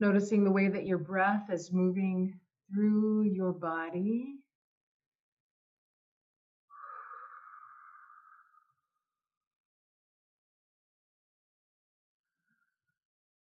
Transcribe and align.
Noticing 0.00 0.44
the 0.44 0.52
way 0.52 0.68
that 0.68 0.86
your 0.86 0.98
breath 0.98 1.50
is 1.50 1.72
moving 1.72 2.38
through 2.72 3.22
your 3.22 3.52
body. 3.52 4.36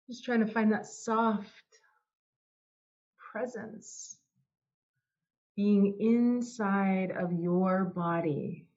Just 0.09 0.23
trying 0.23 0.39
to 0.39 0.51
find 0.51 0.71
that 0.71 0.86
soft 0.86 1.49
presence 3.18 4.15
being 5.57 5.97
inside 6.00 7.11
of 7.11 7.33
your 7.33 7.83
body. 7.83 8.68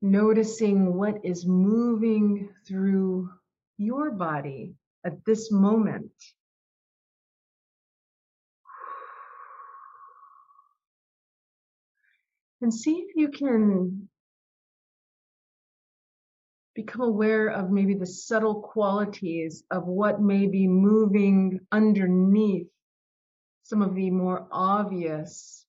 Noticing 0.00 0.94
what 0.94 1.24
is 1.24 1.44
moving 1.44 2.50
through 2.68 3.30
your 3.78 4.12
body 4.12 4.76
at 5.04 5.24
this 5.24 5.50
moment. 5.52 6.12
And 12.62 12.72
see 12.72 13.04
if 13.06 13.14
you 13.14 13.28
can 13.28 14.08
become 16.74 17.02
aware 17.02 17.48
of 17.48 17.70
maybe 17.70 17.94
the 17.94 18.06
subtle 18.06 18.62
qualities 18.62 19.62
of 19.70 19.86
what 19.86 20.20
may 20.20 20.46
be 20.46 20.66
moving 20.66 21.60
underneath 21.70 22.66
some 23.62 23.80
of 23.80 23.94
the 23.94 24.10
more 24.10 24.46
obvious 24.50 25.64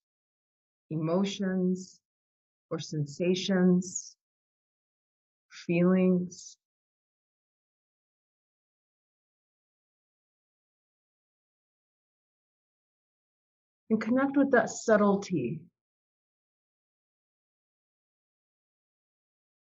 emotions 0.89 1.99
or 2.70 2.80
sensations, 2.80 4.16
feelings. 5.49 6.58
And 13.89 14.02
connect 14.02 14.36
with 14.36 14.52
that 14.52 14.69
subtlety 14.69 15.61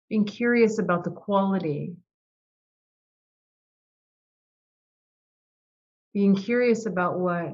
being 0.09 0.25
curious 0.25 0.79
about 0.79 1.03
the 1.03 1.11
quality, 1.11 1.95
being 6.13 6.35
curious 6.35 6.88
about 6.88 7.19
what 7.19 7.53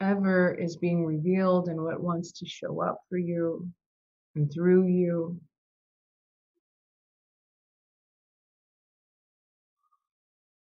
ever 0.00 0.54
is 0.54 0.76
being 0.76 1.04
revealed 1.04 1.68
and 1.68 1.82
what 1.82 2.00
wants 2.00 2.30
to 2.30 2.46
show 2.46 2.80
up 2.80 3.00
for 3.08 3.18
you 3.18 3.68
and 4.36 4.52
through 4.52 4.86
you. 4.86 5.40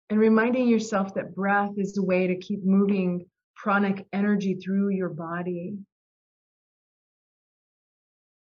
And 0.10 0.20
reminding 0.20 0.70
yourself 0.70 1.16
that 1.16 1.36
breath 1.36 1.74
is 1.78 1.98
a 1.98 2.02
way 2.02 2.28
to 2.28 2.38
keep 2.38 2.64
moving 2.64 3.26
pranic 3.56 4.06
energy 4.14 4.56
through 4.56 4.90
your 4.90 5.10
body. 5.10 5.78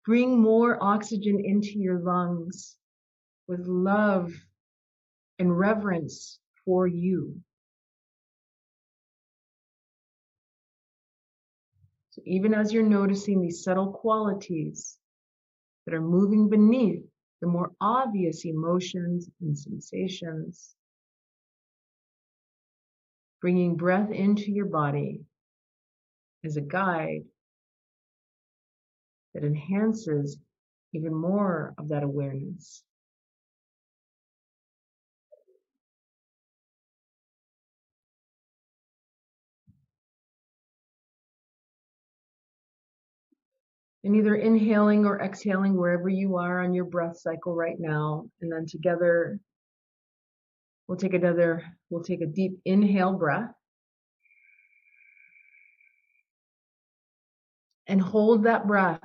Bring 0.05 0.41
more 0.41 0.77
oxygen 0.81 1.39
into 1.43 1.79
your 1.79 1.99
lungs 1.99 2.75
with 3.47 3.67
love 3.67 4.33
and 5.39 5.57
reverence 5.57 6.39
for 6.65 6.87
you. 6.87 7.35
So 12.11 12.21
even 12.25 12.53
as 12.53 12.71
you're 12.71 12.83
noticing 12.83 13.41
these 13.41 13.63
subtle 13.63 13.91
qualities 13.91 14.97
that 15.85 15.95
are 15.95 16.01
moving 16.01 16.49
beneath 16.49 17.03
the 17.41 17.47
more 17.47 17.71
obvious 17.81 18.45
emotions 18.45 19.29
and 19.41 19.57
sensations, 19.57 20.75
bringing 23.43 23.75
breath 23.75 24.09
into 24.09 24.53
your 24.53 24.67
body 24.67 25.19
as 26.45 26.55
a 26.55 26.61
guide 26.61 27.23
that 29.33 29.43
enhances 29.43 30.37
even 30.93 31.13
more 31.13 31.73
of 31.77 31.89
that 31.89 32.03
awareness. 32.03 32.81
And 44.05 44.15
either 44.15 44.35
inhaling 44.35 45.05
or 45.05 45.19
exhaling 45.19 45.75
wherever 45.75 46.07
you 46.07 46.37
are 46.37 46.63
on 46.63 46.73
your 46.73 46.85
breath 46.85 47.17
cycle 47.17 47.53
right 47.53 47.77
now. 47.77 48.23
And 48.41 48.49
then 48.49 48.67
together, 48.67 49.37
we'll 50.87 50.97
take 50.97 51.13
another, 51.13 51.63
we'll 51.89 52.03
take 52.03 52.21
a 52.21 52.25
deep 52.25 52.59
inhale 52.65 53.13
breath. 53.13 53.51
And 57.87 58.01
hold 58.01 58.43
that 58.43 58.65
breath 58.65 59.01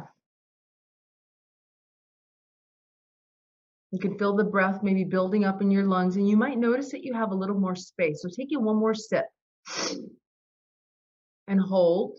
You 3.90 3.98
can 3.98 4.18
feel 4.18 4.36
the 4.36 4.44
breath 4.44 4.82
maybe 4.82 5.04
building 5.04 5.44
up 5.44 5.62
in 5.62 5.70
your 5.70 5.84
lungs, 5.84 6.16
and 6.16 6.28
you 6.28 6.36
might 6.36 6.58
notice 6.58 6.90
that 6.90 7.04
you 7.04 7.14
have 7.14 7.30
a 7.30 7.34
little 7.34 7.58
more 7.58 7.74
space. 7.74 8.20
So 8.20 8.28
take 8.28 8.52
it 8.52 8.60
one 8.60 8.76
more 8.76 8.94
sip 8.94 9.24
and 11.46 11.58
hold. 11.58 12.18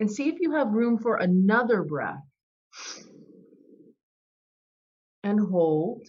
And 0.00 0.10
see 0.10 0.28
if 0.28 0.40
you 0.40 0.52
have 0.52 0.72
room 0.72 0.98
for 0.98 1.16
another 1.16 1.84
breath. 1.84 2.18
And 5.24 5.40
hold. 5.40 6.06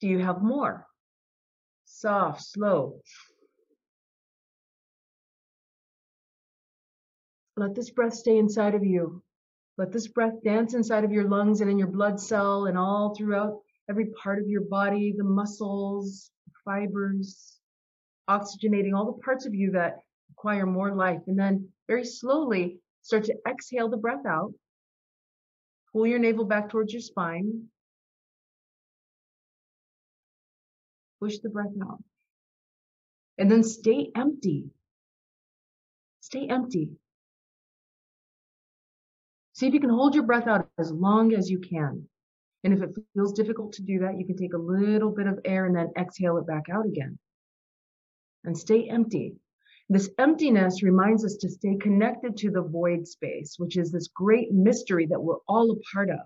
Do 0.00 0.08
you 0.08 0.18
have 0.18 0.42
more? 0.42 0.86
Soft, 1.84 2.42
slow. 2.42 3.00
Let 7.58 7.74
this 7.74 7.90
breath 7.90 8.14
stay 8.14 8.38
inside 8.38 8.74
of 8.74 8.82
you. 8.82 9.22
Let 9.76 9.92
this 9.92 10.08
breath 10.08 10.42
dance 10.42 10.72
inside 10.72 11.04
of 11.04 11.12
your 11.12 11.28
lungs 11.28 11.60
and 11.60 11.70
in 11.70 11.78
your 11.78 11.88
blood 11.88 12.18
cell 12.18 12.64
and 12.64 12.78
all 12.78 13.14
throughout 13.14 13.60
every 13.90 14.06
part 14.06 14.38
of 14.38 14.48
your 14.48 14.62
body, 14.62 15.12
the 15.14 15.24
muscles, 15.24 16.30
fibers, 16.64 17.58
oxygenating 18.28 18.94
all 18.96 19.04
the 19.04 19.22
parts 19.22 19.44
of 19.44 19.54
you 19.54 19.72
that 19.72 19.98
require 20.30 20.64
more 20.64 20.94
life. 20.94 21.20
And 21.26 21.38
then 21.38 21.68
very 21.86 22.06
slowly 22.06 22.80
start 23.02 23.24
to 23.24 23.36
exhale 23.48 23.88
the 23.88 23.96
breath 23.96 24.26
out. 24.26 24.52
Pull 25.92 26.06
your 26.06 26.18
navel 26.18 26.44
back 26.44 26.70
towards 26.70 26.92
your 26.92 27.02
spine. 27.02 27.66
Push 31.20 31.38
the 31.38 31.50
breath 31.50 31.72
out. 31.82 32.02
And 33.38 33.50
then 33.50 33.62
stay 33.62 34.10
empty. 34.14 34.70
Stay 36.20 36.46
empty. 36.48 36.90
See 39.54 39.66
if 39.66 39.74
you 39.74 39.80
can 39.80 39.90
hold 39.90 40.14
your 40.14 40.24
breath 40.24 40.46
out 40.46 40.68
as 40.78 40.90
long 40.90 41.34
as 41.34 41.50
you 41.50 41.58
can. 41.58 42.08
And 42.62 42.74
if 42.74 42.82
it 42.82 42.90
feels 43.14 43.32
difficult 43.32 43.72
to 43.74 43.82
do 43.82 44.00
that, 44.00 44.18
you 44.18 44.26
can 44.26 44.36
take 44.36 44.54
a 44.54 44.58
little 44.58 45.10
bit 45.10 45.26
of 45.26 45.40
air 45.44 45.66
and 45.66 45.74
then 45.74 45.92
exhale 45.98 46.36
it 46.36 46.46
back 46.46 46.64
out 46.70 46.86
again. 46.86 47.18
And 48.44 48.56
stay 48.56 48.88
empty. 48.88 49.34
This 49.90 50.08
emptiness 50.18 50.84
reminds 50.84 51.24
us 51.24 51.36
to 51.38 51.50
stay 51.50 51.76
connected 51.76 52.36
to 52.36 52.50
the 52.52 52.62
void 52.62 53.08
space, 53.08 53.56
which 53.58 53.76
is 53.76 53.90
this 53.90 54.06
great 54.06 54.52
mystery 54.52 55.06
that 55.06 55.20
we're 55.20 55.40
all 55.48 55.72
a 55.72 55.80
part 55.92 56.10
of. 56.10 56.20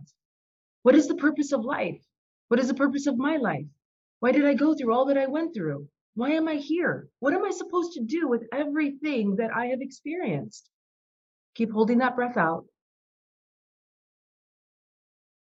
What 0.83 0.95
is 0.95 1.09
the 1.09 1.15
purpose 1.15 1.51
of 1.51 1.65
life? 1.65 2.05
What 2.49 2.61
is 2.61 2.69
the 2.69 2.75
purpose 2.75 3.07
of 3.07 3.17
my 3.17 3.39
life? 3.39 3.65
Why 4.21 4.33
did 4.33 4.45
I 4.45 4.53
go 4.53 4.75
through 4.75 4.93
all 4.93 5.07
that 5.07 5.17
I 5.17 5.29
went 5.29 5.55
through? 5.55 5.89
Why 6.15 6.33
am 6.33 6.47
I 6.47 6.57
here? 6.57 7.09
What 7.21 7.33
am 7.33 7.43
I 7.43 7.53
supposed 7.53 7.95
to 7.95 8.05
do 8.05 8.29
with 8.29 8.47
everything 8.53 9.37
that 9.37 9.51
I 9.57 9.69
have 9.69 9.81
experienced? 9.81 10.69
Keep 11.55 11.73
holding 11.73 11.99
that 11.99 12.17
breath 12.17 12.37
out 12.37 12.67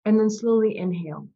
and 0.06 0.18
then 0.18 0.30
slowly 0.30 0.78
inhale. 0.78 1.28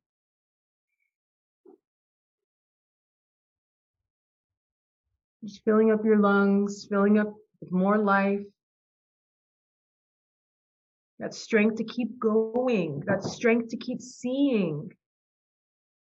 Just 5.44 5.64
filling 5.64 5.92
up 5.92 6.04
your 6.04 6.18
lungs, 6.18 6.86
filling 6.90 7.18
up 7.18 7.34
with 7.62 7.72
more 7.72 7.98
life. 7.98 8.46
That 11.20 11.34
strength 11.34 11.78
to 11.78 11.84
keep 11.84 12.20
going, 12.20 13.04
that 13.08 13.24
strength 13.24 13.70
to 13.70 13.78
keep 13.78 14.02
seeing, 14.02 14.92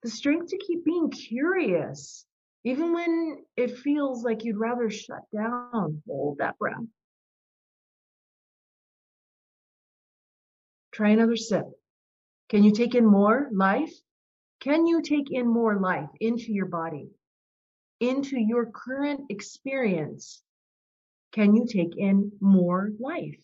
the 0.03 0.09
strength 0.09 0.47
to 0.47 0.57
keep 0.57 0.83
being 0.85 1.09
curious, 1.09 2.25
even 2.63 2.93
when 2.93 3.43
it 3.57 3.77
feels 3.77 4.23
like 4.23 4.43
you'd 4.43 4.57
rather 4.57 4.89
shut 4.89 5.23
down. 5.33 6.01
Hold 6.07 6.37
that 6.39 6.57
breath. 6.57 6.77
Try 10.91 11.09
another 11.09 11.37
sip. 11.37 11.65
Can 12.49 12.63
you 12.63 12.71
take 12.71 12.95
in 12.95 13.05
more 13.05 13.49
life? 13.53 13.93
Can 14.59 14.87
you 14.87 15.01
take 15.01 15.31
in 15.31 15.47
more 15.47 15.79
life 15.79 16.09
into 16.19 16.51
your 16.51 16.65
body, 16.65 17.09
into 18.01 18.37
your 18.37 18.65
current 18.65 19.21
experience? 19.29 20.41
Can 21.31 21.55
you 21.55 21.65
take 21.65 21.95
in 21.95 22.33
more 22.41 22.89
life? 22.99 23.37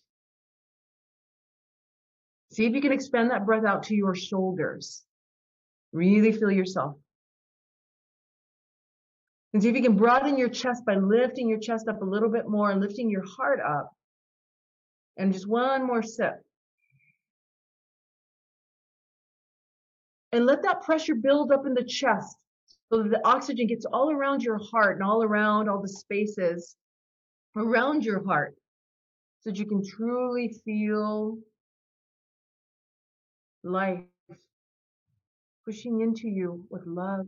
See 2.51 2.65
if 2.65 2.74
you 2.74 2.81
can 2.81 2.92
expand 2.92 3.31
that 3.31 3.45
breath 3.45 3.65
out 3.65 3.83
to 3.83 3.95
your 3.95 4.15
shoulders. 4.15 5.04
Really 5.94 6.31
feel 6.31 6.51
yourself. 6.51 6.95
And 9.54 9.62
see 9.62 9.69
if 9.69 9.75
you 9.75 9.81
can 9.81 9.95
broaden 9.95 10.38
your 10.38 10.50
chest 10.50 10.83
by 10.86 10.95
lifting 10.95 11.48
your 11.48 11.59
chest 11.59 11.88
up 11.88 12.01
a 12.01 12.06
little 12.06 12.30
bit 12.30 12.48
more 12.48 12.71
and 12.71 12.81
lifting 12.81 13.09
your 13.09 13.25
heart 13.25 13.59
up. 13.65 13.92
And 15.18 15.31
just 15.33 15.48
one 15.48 15.86
more 15.86 16.04
sip. 16.04 16.36
And 20.31 20.45
let 20.45 20.63
that 20.63 20.81
pressure 20.81 21.15
build 21.15 21.51
up 21.51 21.65
in 21.65 21.74
the 21.74 21.83
chest 21.83 22.38
so 22.89 23.04
the 23.04 23.22
oxygen 23.25 23.68
gets 23.68 23.86
all 23.86 24.12
around 24.12 24.44
your 24.44 24.57
heart 24.57 24.98
and 24.98 25.04
all 25.04 25.24
around 25.24 25.69
all 25.69 25.81
the 25.81 25.89
spaces 25.89 26.75
around 27.56 28.06
your 28.06 28.24
heart 28.24 28.56
so 29.42 29.50
that 29.50 29.60
you 29.60 29.66
can 29.66 29.86
truly 29.86 30.56
feel 30.63 31.38
life 33.63 34.00
pushing 35.66 36.01
into 36.01 36.30
you 36.30 36.63
with 36.69 36.86
love. 36.86 37.28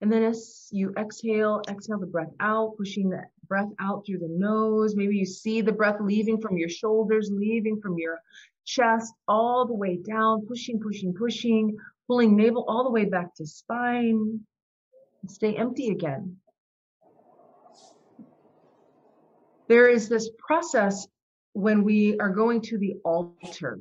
And 0.00 0.12
then 0.12 0.22
as 0.22 0.68
you 0.70 0.92
exhale, 0.96 1.62
exhale 1.68 1.98
the 1.98 2.06
breath 2.06 2.32
out, 2.38 2.76
pushing 2.76 3.08
that 3.10 3.30
breath 3.48 3.70
out 3.80 4.04
through 4.04 4.18
the 4.18 4.28
nose. 4.28 4.94
Maybe 4.94 5.16
you 5.16 5.26
see 5.26 5.62
the 5.62 5.72
breath 5.72 5.96
leaving 6.00 6.40
from 6.40 6.58
your 6.58 6.68
shoulders, 6.68 7.30
leaving 7.32 7.80
from 7.80 7.96
your 7.98 8.20
chest, 8.64 9.12
all 9.26 9.66
the 9.66 9.74
way 9.74 9.96
down, 9.96 10.46
pushing, 10.46 10.78
pushing, 10.78 11.14
pushing, 11.14 11.76
pulling 12.08 12.36
navel 12.36 12.64
all 12.66 12.84
the 12.84 12.90
way 12.90 13.04
back 13.04 13.34
to 13.36 13.46
spine. 13.46 14.40
Stay 15.28 15.54
empty 15.54 15.90
again. 15.90 16.38
There 19.68 19.88
is 19.88 20.08
this 20.08 20.30
process 20.38 21.06
when 21.52 21.84
we 21.84 22.18
are 22.18 22.30
going 22.30 22.62
to 22.62 22.78
the 22.78 22.94
altar. 23.04 23.80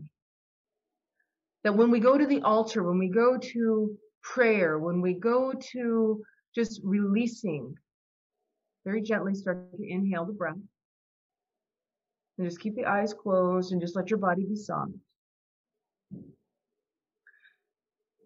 That 1.63 1.75
when 1.75 1.89
we 1.89 2.00
go 2.00 2.18
to 2.18 2.25
the 2.25 2.41
altar, 2.41 2.83
when 2.83 3.00
we 3.00 3.07
go 3.07 3.38
to 3.38 3.97
prayer, 4.21 4.77
when 4.77 5.01
we 5.01 5.13
go 5.13 5.53
to 5.71 6.21
just 6.53 6.81
releasing, 6.83 7.75
very 8.83 9.01
gently 9.01 9.35
start 9.35 9.71
to 9.77 9.83
inhale 9.89 10.25
the 10.25 10.33
breath. 10.33 10.57
And 12.38 12.47
just 12.47 12.59
keep 12.59 12.75
the 12.75 12.85
eyes 12.85 13.13
closed 13.13 13.71
and 13.71 13.81
just 13.81 13.95
let 13.95 14.09
your 14.09 14.19
body 14.19 14.45
be 14.45 14.56
soft. 14.56 14.91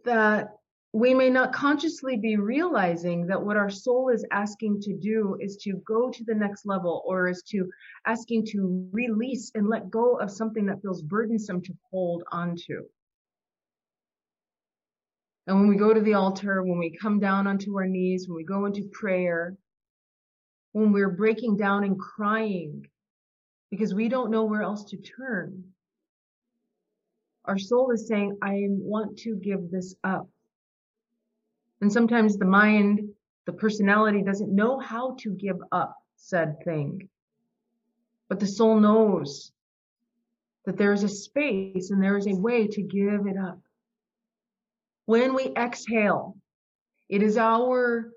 That 0.05 0.49
we 0.93 1.13
may 1.13 1.29
not 1.29 1.53
consciously 1.53 2.17
be 2.17 2.35
realizing 2.35 3.25
that 3.27 3.41
what 3.41 3.55
our 3.55 3.69
soul 3.69 4.09
is 4.09 4.25
asking 4.31 4.81
to 4.81 4.93
do 4.93 5.37
is 5.39 5.55
to 5.57 5.81
go 5.87 6.09
to 6.09 6.23
the 6.25 6.35
next 6.35 6.65
level 6.65 7.01
or 7.05 7.29
is 7.29 7.41
to 7.43 7.69
asking 8.05 8.45
to 8.47 8.89
release 8.91 9.51
and 9.55 9.69
let 9.69 9.89
go 9.89 10.17
of 10.17 10.29
something 10.29 10.65
that 10.65 10.81
feels 10.81 11.01
burdensome 11.01 11.61
to 11.61 11.73
hold 11.91 12.23
onto. 12.31 12.83
And 15.47 15.59
when 15.59 15.69
we 15.69 15.77
go 15.77 15.93
to 15.93 16.01
the 16.01 16.15
altar, 16.15 16.61
when 16.61 16.77
we 16.77 16.97
come 16.97 17.19
down 17.19 17.47
onto 17.47 17.75
our 17.77 17.87
knees, 17.87 18.27
when 18.27 18.35
we 18.35 18.43
go 18.43 18.65
into 18.65 18.89
prayer, 18.91 19.55
when 20.73 20.91
we're 20.91 21.09
breaking 21.09 21.57
down 21.57 21.83
and 21.83 21.97
crying 21.97 22.85
because 23.69 23.93
we 23.93 24.09
don't 24.09 24.31
know 24.31 24.43
where 24.43 24.61
else 24.61 24.83
to 24.85 24.97
turn, 24.97 25.70
our 27.45 27.57
soul 27.57 27.91
is 27.91 28.07
saying, 28.07 28.37
I 28.41 28.65
want 28.69 29.17
to 29.19 29.35
give 29.35 29.71
this 29.71 29.95
up. 30.03 30.27
And 31.81 31.91
sometimes 31.91 32.37
the 32.37 32.45
mind, 32.45 33.09
the 33.45 33.53
personality 33.53 34.21
doesn't 34.21 34.53
know 34.53 34.79
how 34.79 35.15
to 35.19 35.31
give 35.31 35.57
up 35.71 35.95
said 36.15 36.63
thing. 36.63 37.09
But 38.29 38.39
the 38.39 38.47
soul 38.47 38.79
knows 38.79 39.51
that 40.65 40.77
there 40.77 40.93
is 40.93 41.03
a 41.03 41.09
space 41.09 41.89
and 41.89 42.01
there 42.01 42.17
is 42.17 42.27
a 42.27 42.35
way 42.35 42.67
to 42.67 42.81
give 42.81 43.25
it 43.25 43.37
up. 43.37 43.59
When 45.05 45.33
we 45.33 45.51
exhale, 45.57 46.37
it 47.09 47.23
is 47.23 47.37
our 47.37 48.11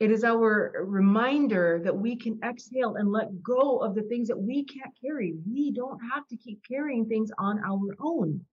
it 0.00 0.10
is 0.10 0.24
our 0.24 0.84
reminder 0.84 1.80
that 1.84 1.96
we 1.96 2.16
can 2.16 2.40
exhale 2.44 2.96
and 2.96 3.12
let 3.12 3.42
go 3.42 3.78
of 3.78 3.94
the 3.94 4.02
things 4.02 4.26
that 4.26 4.38
we 4.38 4.64
can't 4.64 4.92
carry. 5.00 5.34
We 5.48 5.70
don't 5.70 6.00
have 6.12 6.26
to 6.28 6.36
keep 6.36 6.60
carrying 6.68 7.06
things 7.06 7.30
on 7.38 7.60
our 7.64 7.94
own. 8.00 8.44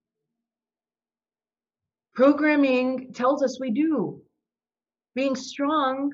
Programming 2.14 3.12
tells 3.14 3.42
us 3.42 3.58
we 3.60 3.70
do. 3.70 4.22
Being 5.14 5.34
strong 5.34 6.12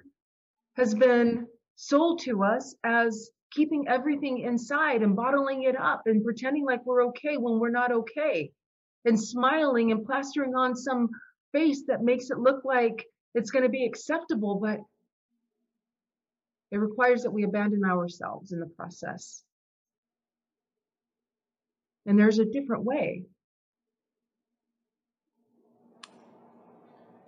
has 0.76 0.94
been 0.94 1.46
sold 1.74 2.20
to 2.20 2.44
us 2.44 2.76
as 2.84 3.30
keeping 3.50 3.88
everything 3.88 4.38
inside 4.38 5.02
and 5.02 5.16
bottling 5.16 5.64
it 5.64 5.76
up 5.76 6.02
and 6.06 6.24
pretending 6.24 6.64
like 6.64 6.84
we're 6.84 7.06
okay 7.06 7.36
when 7.36 7.58
we're 7.58 7.70
not 7.70 7.92
okay 7.92 8.52
and 9.04 9.20
smiling 9.20 9.90
and 9.90 10.04
plastering 10.04 10.54
on 10.54 10.76
some 10.76 11.08
face 11.52 11.84
that 11.88 12.02
makes 12.02 12.30
it 12.30 12.38
look 12.38 12.64
like 12.64 13.04
it's 13.34 13.50
going 13.50 13.62
to 13.62 13.68
be 13.68 13.84
acceptable, 13.84 14.56
but 14.56 14.80
it 16.70 16.78
requires 16.78 17.22
that 17.22 17.30
we 17.30 17.44
abandon 17.44 17.84
ourselves 17.84 18.52
in 18.52 18.60
the 18.60 18.66
process. 18.66 19.42
And 22.06 22.18
there's 22.18 22.38
a 22.38 22.44
different 22.44 22.84
way. 22.84 23.24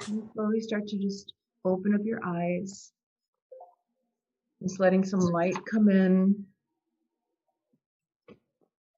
Slowly 0.02 0.60
start 0.60 0.86
to 0.88 0.98
just 0.98 1.32
open 1.64 1.94
up 1.94 2.00
your 2.04 2.20
eyes. 2.24 2.92
Just 4.62 4.80
letting 4.80 5.04
some 5.04 5.20
light 5.20 5.56
come 5.70 5.88
in. 5.88 6.46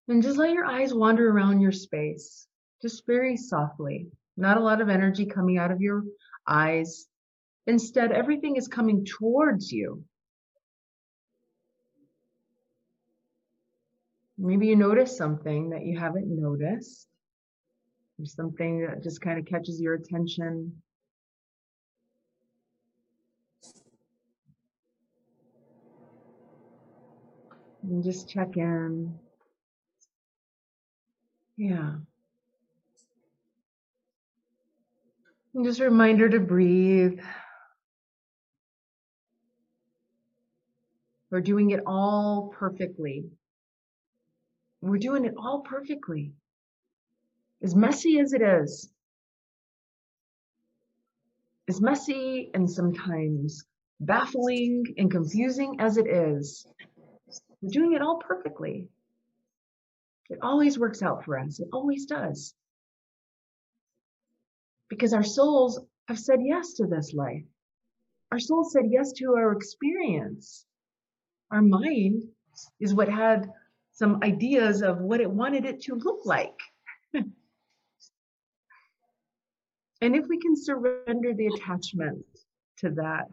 And 0.08 0.22
just 0.22 0.36
let 0.36 0.52
your 0.52 0.64
eyes 0.64 0.92
wander 0.92 1.30
around 1.30 1.60
your 1.60 1.72
space, 1.72 2.46
just 2.82 3.06
very 3.06 3.36
softly. 3.36 4.08
Not 4.36 4.56
a 4.56 4.60
lot 4.60 4.80
of 4.80 4.88
energy 4.88 5.26
coming 5.26 5.58
out 5.58 5.70
of 5.70 5.80
your 5.80 6.04
eyes. 6.46 7.06
Instead, 7.66 8.10
everything 8.10 8.56
is 8.56 8.66
coming 8.66 9.04
towards 9.04 9.70
you. 9.70 10.02
Maybe 14.36 14.66
you 14.66 14.76
notice 14.76 15.16
something 15.16 15.70
that 15.70 15.84
you 15.84 15.96
haven't 15.96 16.26
noticed, 16.26 17.06
or 18.18 18.26
something 18.26 18.84
that 18.84 19.02
just 19.02 19.20
kind 19.20 19.38
of 19.38 19.46
catches 19.46 19.80
your 19.80 19.94
attention. 19.94 20.82
And 27.82 28.04
just 28.04 28.28
check 28.28 28.56
in. 28.56 29.18
Yeah. 31.56 31.94
And 35.54 35.64
just 35.64 35.80
a 35.80 35.84
reminder 35.84 36.28
to 36.28 36.40
breathe. 36.40 37.20
We're 41.30 41.40
doing 41.40 41.70
it 41.70 41.80
all 41.86 42.52
perfectly. 42.54 43.24
We're 44.80 44.98
doing 44.98 45.24
it 45.24 45.34
all 45.36 45.60
perfectly. 45.60 46.32
As 47.62 47.74
messy 47.74 48.18
as 48.18 48.32
it 48.32 48.42
is, 48.42 48.90
as 51.68 51.80
messy 51.80 52.50
and 52.54 52.68
sometimes 52.70 53.64
baffling 54.00 54.84
and 54.98 55.10
confusing 55.10 55.76
as 55.78 55.96
it 55.96 56.06
is, 56.06 56.66
we're 57.62 57.70
doing 57.70 57.92
it 57.94 58.02
all 58.02 58.16
perfectly. 58.16 58.88
It 60.28 60.38
always 60.42 60.78
works 60.78 61.02
out 61.02 61.24
for 61.24 61.38
us. 61.38 61.60
It 61.60 61.68
always 61.72 62.06
does. 62.06 62.54
Because 64.88 65.14
our 65.14 65.22
souls 65.22 65.80
have 66.08 66.18
said 66.18 66.40
yes 66.42 66.74
to 66.74 66.86
this 66.86 67.14
life. 67.14 67.44
Our 68.32 68.40
soul 68.40 68.64
said 68.64 68.86
yes 68.90 69.12
to 69.12 69.34
our 69.36 69.52
experience. 69.52 70.66
Our 71.50 71.62
mind 71.62 72.24
is 72.80 72.94
what 72.94 73.08
had 73.08 73.50
some 73.92 74.22
ideas 74.22 74.82
of 74.82 74.98
what 74.98 75.20
it 75.20 75.30
wanted 75.30 75.64
it 75.64 75.82
to 75.82 75.94
look 75.94 76.24
like. 76.24 76.58
and 77.14 77.32
if 80.00 80.26
we 80.28 80.38
can 80.38 80.56
surrender 80.56 81.34
the 81.34 81.46
attachment 81.46 82.24
to 82.78 82.90
that 82.90 83.28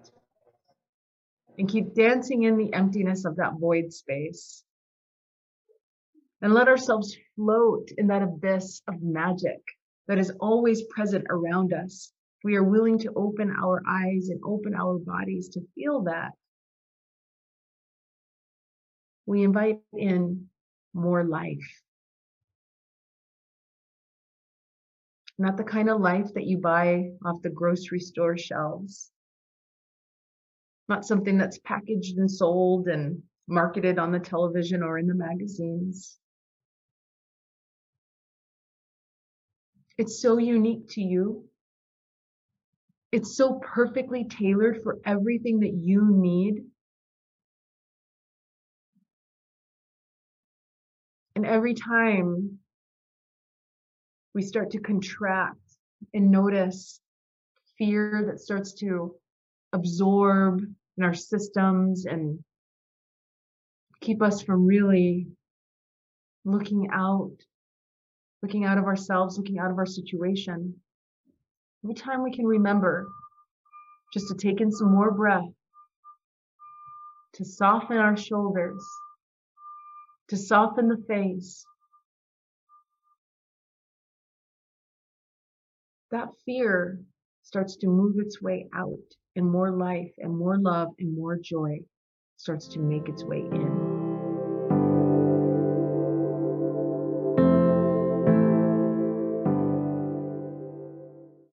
and 1.60 1.68
keep 1.70 1.94
dancing 1.94 2.44
in 2.44 2.58
the 2.58 2.74
emptiness 2.74 3.26
of 3.26 3.36
that 3.36 3.60
void 3.60 3.92
space 3.92 4.64
and 6.42 6.54
let 6.54 6.70
ourselves 6.70 7.18
float 7.36 7.90
in 7.98 8.08
that 8.08 8.24
abyss 8.24 8.82
of 8.88 9.02
magic 9.02 9.60
that 10.08 10.18
is 10.18 10.32
always 10.40 10.84
present 10.84 11.26
around 11.30 11.74
us. 11.74 12.14
We 12.46 12.56
are 12.56 12.64
willing 12.64 13.00
to 13.00 13.12
open 13.14 13.52
our 13.52 13.84
eyes 13.86 14.30
and 14.30 14.40
open 14.46 14.74
our 14.74 14.98
bodies 14.98 15.50
to 15.50 15.62
feel 15.76 16.04
that. 16.04 16.32
We 19.26 19.44
invite 19.44 19.82
in 19.92 20.48
more 20.94 21.26
life. 21.26 21.84
Not 25.38 25.58
the 25.58 25.66
kind 25.66 25.90
of 25.90 26.00
life 26.00 26.34
that 26.36 26.46
you 26.46 26.58
buy 26.58 27.12
off 27.26 27.42
the 27.42 27.50
grocery 27.50 28.00
store 28.00 28.38
shelves 28.38 29.12
not 30.90 31.06
something 31.06 31.38
that's 31.38 31.60
packaged 31.60 32.18
and 32.18 32.30
sold 32.30 32.88
and 32.88 33.22
marketed 33.48 34.00
on 34.00 34.12
the 34.12 34.20
television 34.20 34.84
or 34.84 34.98
in 34.98 35.08
the 35.08 35.14
magazines. 35.14 36.18
It's 39.98 40.22
so 40.22 40.38
unique 40.38 40.90
to 40.92 41.02
you. 41.02 41.46
It's 43.12 43.36
so 43.36 43.60
perfectly 43.64 44.24
tailored 44.24 44.82
for 44.84 45.00
everything 45.06 45.60
that 45.62 45.74
you 45.74 46.06
need. 46.10 46.64
And 51.36 51.46
every 51.46 51.74
time 51.74 52.60
we 54.34 54.42
start 54.42 54.72
to 54.72 54.80
contract 54.80 55.58
and 56.14 56.32
notice 56.32 57.02
fear 57.78 58.26
that 58.28 58.40
starts 58.40 58.74
to 58.74 59.16
absorb 59.74 60.62
in 61.00 61.06
our 61.06 61.14
systems 61.14 62.06
and 62.06 62.40
keep 64.02 64.22
us 64.22 64.42
from 64.42 64.66
really 64.66 65.28
looking 66.44 66.90
out, 66.94 67.38
looking 68.44 68.66
out 68.66 68.78
of 68.78 68.84
ourselves, 68.84 69.38
looking 69.38 69.60
out 69.60 69.72
of 69.72 69.78
our 69.78 69.86
situation. 69.86 70.76
Every 71.84 71.96
time 71.96 72.22
we 72.22 72.34
can 72.34 72.46
remember 72.46 73.08
just 74.14 74.28
to 74.28 74.36
take 74.36 74.60
in 74.60 74.72
some 74.72 74.92
more 74.92 75.12
breath, 75.12 75.48
to 77.36 77.46
soften 77.46 77.98
our 77.98 78.18
shoulders, 78.18 78.84
to 80.28 80.36
soften 80.36 80.90
the 80.90 81.02
face, 81.08 81.64
that 86.12 86.28
fear 86.46 87.00
starts 87.44 87.78
to 87.78 87.88
move 87.88 88.16
its 88.18 88.42
way 88.42 88.68
out 88.76 88.98
and 89.36 89.50
more 89.50 89.72
life 89.72 90.12
and 90.18 90.38
more 90.38 90.58
love 90.58 90.90
and 91.00 91.16
more 91.16 91.38
joy 91.38 91.80
starts 92.38 92.68
to 92.70 92.80
make 92.80 93.10
its 93.10 93.24
way 93.24 93.40
in. 93.40 93.79